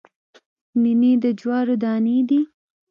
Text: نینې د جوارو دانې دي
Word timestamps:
نینې 0.81 1.13
د 1.23 1.25
جوارو 1.39 1.75
دانې 1.83 2.17
دي 2.29 2.41